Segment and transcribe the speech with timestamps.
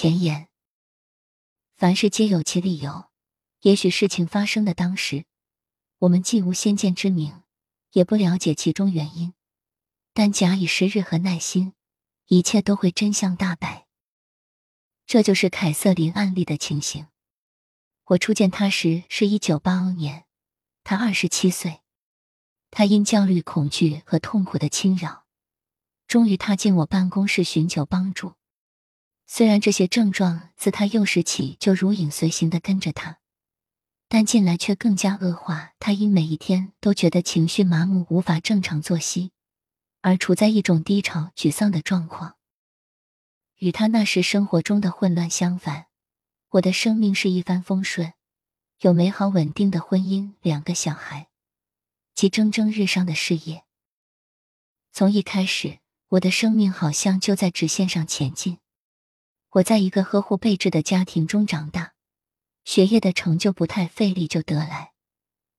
[0.00, 0.46] 前言：
[1.76, 3.10] 凡事皆有其理由。
[3.62, 5.24] 也许事情发生的当时，
[5.98, 7.42] 我们既无先见之明，
[7.90, 9.34] 也不了解其中原因。
[10.14, 11.72] 但假以时日和耐心，
[12.26, 13.88] 一切都会真相大白。
[15.04, 17.08] 这就是凯瑟琳案例的情形。
[18.04, 20.26] 我初见他时是一九八二年，
[20.84, 21.80] 他二十七岁。
[22.70, 25.26] 他因焦虑、恐惧和痛苦的侵扰，
[26.06, 28.34] 终于踏进我办公室寻求帮助。
[29.30, 33.18] 虽然这些症状自他幼时起就如影随形的跟着他，
[34.08, 35.74] 但近来却更加恶化。
[35.78, 39.32] 他因每一天都觉得情绪麻木，无法正常作息，
[40.00, 42.36] 而处在一种低潮、沮丧的状况。
[43.58, 45.88] 与他那时生活中的混乱相反，
[46.52, 48.14] 我的生命是一帆风顺，
[48.80, 51.28] 有美好稳定的婚姻，两个小孩。
[52.14, 53.62] 及蒸蒸日上的事业。
[54.90, 58.58] 从一开始，我的生命好像就在直线上前进。
[59.52, 61.94] 我在一个呵护备至的家庭中长大，
[62.64, 64.92] 学业的成就不太费力就得来。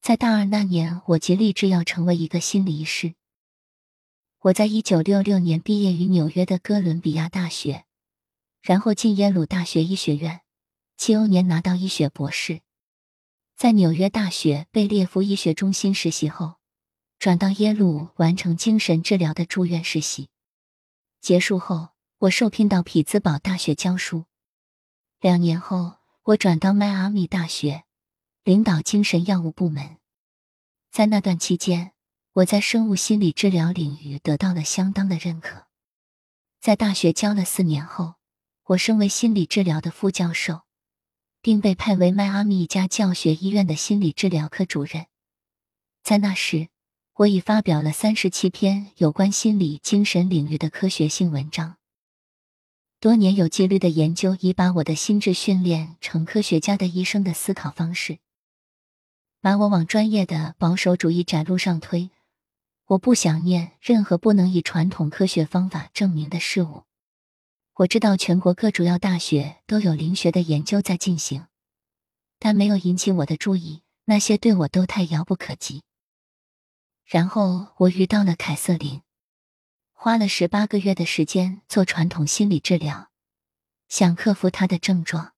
[0.00, 3.14] 在大二那年，我即立志要成为一个心理医师。
[4.42, 7.84] 我在一九六六年毕业于纽约的哥伦比亚大学，
[8.60, 10.42] 然后进耶鲁大学医学院，
[10.96, 12.60] 七欧年拿到医学博士。
[13.56, 16.54] 在纽约大学贝列夫医学中心实习后，
[17.18, 20.28] 转到耶鲁完成精神治疗的住院实习。
[21.20, 21.90] 结束后，
[22.22, 24.26] 我受聘到匹兹堡大学教书。
[25.18, 27.82] 两年后，我转到迈阿密大学，
[28.44, 29.96] 领导精神药物部门。
[30.92, 31.94] 在那段期间，
[32.34, 35.66] 我在生物心理治疗领域得到了相当的认可。
[36.60, 38.14] 在大学教了四年后，
[38.66, 40.62] 我升为心理治疗的副教授。
[41.40, 45.06] 并被派为迈阿密一家教学医院的心理治疗科主任。
[46.04, 46.68] 在那时，
[47.14, 51.78] 我已发表了三十七篇有关心理精神领域的科学性文章。
[53.02, 58.20] 多年有纪律的研究已把我的心智训练成科学家的医生的思考方式，
[59.40, 62.10] 把我往专业的保守主义窄路上推。
[62.86, 66.84] 我不想念任何不能以传统科学方法证明的事物。
[67.74, 71.46] 我知道全国各主要大学都有灵学的研究在进行，
[72.38, 73.82] 但没有引起我的注意。
[74.04, 75.82] 那些对我都太遥不可及。
[77.04, 79.02] 然后我遇到了凯瑟琳，
[80.04, 83.12] 花了十八个月的时间做传统心理治疗，
[83.88, 85.32] 想克服他的症状。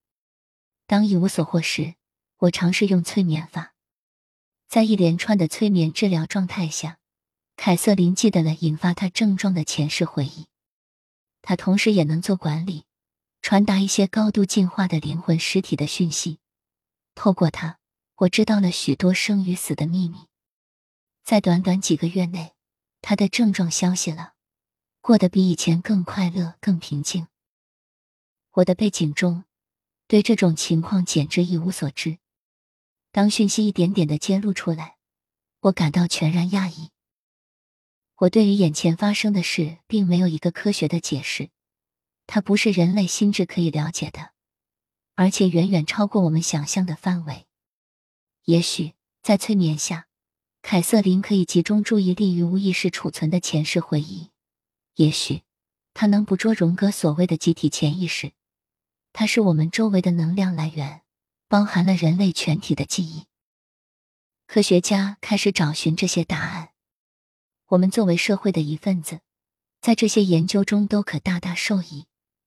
[0.87, 1.97] 当一无所获时，
[2.39, 3.75] 我尝试用催眠法。
[4.67, 6.97] 在一连串的催眠治疗状态下，
[7.57, 10.47] 凯瑟琳记得了引发她症状的前世回忆。
[11.43, 12.87] 他同时也能做管理，
[13.43, 16.39] 传达一些高度进化的灵魂实体的讯息。
[17.15, 17.79] 透过他，
[18.15, 20.21] 我知道了许多生与死的秘密。
[21.23, 22.55] 在短短几个月内，
[23.03, 24.33] 他的症状消息了，
[25.07, 27.27] 过得比以前更快乐、更平静。
[28.53, 29.45] 我的背景中，
[30.07, 32.17] 对这种情况简直一无所知。
[33.13, 34.97] 当讯息一点点的揭露出来，
[35.61, 36.89] 我感到全然讶异。
[38.17, 41.51] 我对于眼前发生的事，并没有一个科学的解释，
[42.27, 44.31] 它不是人类心智可以了解的，
[45.17, 47.45] 而且远远超过我们想象的范围。
[48.45, 50.07] 也许在催眠下，
[50.63, 54.31] 凯瑟琳可以集中注意力于无意识储存的前世回忆；
[54.97, 55.43] 也许
[55.93, 58.33] 他能捕捉荣格所谓的集体潜意识，
[59.13, 61.03] 它是我们周围的能量来源，
[61.49, 63.27] 包含了人类全体的记忆。
[64.47, 66.71] 科学家开始找寻这些答案。
[67.69, 69.21] 我们作为社会的一份子，
[69.81, 72.07] 在这些研究中都可大大受益。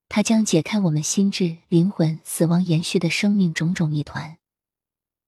[0.09, 4.37] 它将解开我们心智、灵魂、死亡延续的生命种种谜团，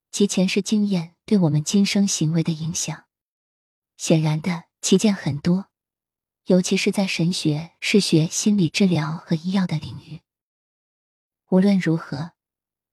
[0.09, 3.03] 其前世经验对我们今生行为的影响。
[3.97, 5.67] 显然的，其见很多，
[6.49, 10.21] 尤其是在神学、视学、心理治疗和医药的领域。
[11.51, 12.31] 无论如何，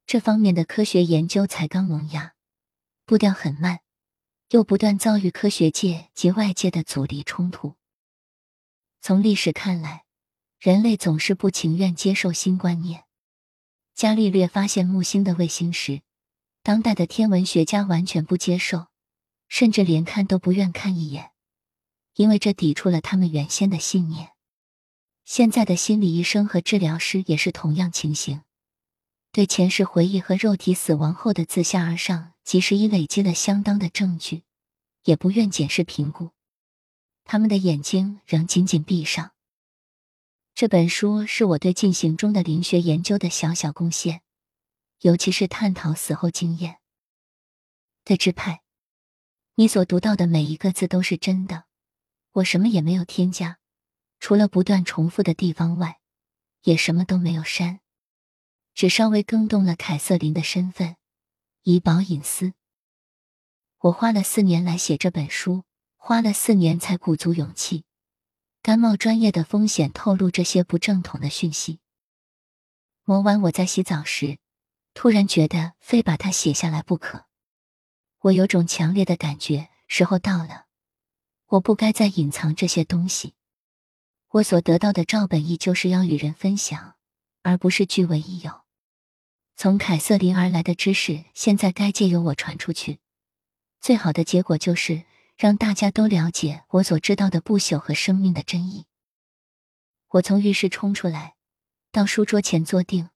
[0.06, 2.34] 这方面的科学研究才刚萌芽，
[3.06, 3.80] 步调很慢。
[4.50, 7.76] 又不断遭遇科学界及外界的阻力冲突。
[9.00, 10.04] 从历史看来，
[10.60, 13.04] 人类总是不情愿接受新观念。
[13.94, 16.02] 伽利略发现木星的卫星时，
[16.62, 18.88] 当代的天文学家完全不接受，
[19.48, 21.32] 甚至连看都不愿看一眼，
[22.16, 24.32] 因为这抵触了他们原先的信念。
[25.24, 28.42] 现在的心理医生和治疗师也是同样情形，
[29.32, 32.34] 对前世回忆和肉体死亡后的自下而上。
[32.46, 34.44] 即使已累积了相当的证据，
[35.02, 36.30] 也不愿检视评估，
[37.24, 39.32] 他们的眼睛仍紧紧闭上。
[40.54, 44.22] 这本书是我对进行中的灵学研究的小小贡献，
[45.00, 46.78] 尤其是探讨死后经验
[48.04, 48.62] 的支派。
[49.56, 51.64] 你所读到的每一个字都是真的，
[52.36, 53.58] 我什么也没有添加，
[54.20, 56.00] 除了不断重复的地方外，
[56.64, 57.80] 也什么都没有删。
[58.74, 60.96] 只稍微更动了凯瑟琳的身份，
[61.62, 62.52] 以保隐私。
[63.78, 65.64] 我花了四年来写这本书，
[65.96, 67.84] 花了四年才鼓足勇气，
[68.60, 71.80] 甘冒专业的风险透露这些不正统的讯息。
[73.04, 74.38] 某晚我在洗澡时，
[74.92, 77.24] 突然觉得非把它写下来不可。
[78.18, 80.65] 我有种强烈的感觉，时候到了，
[81.46, 83.34] 我不该再隐藏这些东西。
[84.30, 86.96] 我所得到的照本意就是要与人分享，
[87.42, 88.62] 而不是据为己有。
[89.56, 92.98] 从凯瑟琳而来的知识，现在该借由我传出去。
[93.80, 95.04] 最好的结果就是
[95.36, 98.84] 让大家都了解我所知道的不朽和生命的真意。
[100.10, 101.36] 我从浴室冲出来，
[101.90, 103.08] 到书桌前坐定，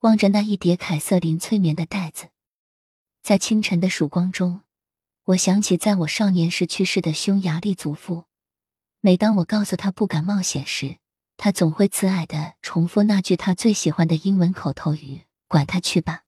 [0.00, 2.30] 望着那一叠凯瑟琳催眠的袋子。
[3.22, 4.62] 在清晨的曙光中，
[5.28, 8.24] 我想起在我少年时去世的匈牙利祖父。
[9.00, 10.98] 每当我告诉他不敢冒险时，
[11.38, 15.22] 他总会慈爱的重复那句他最喜欢的英文口头语。
[15.46, 16.23] 管他去吧。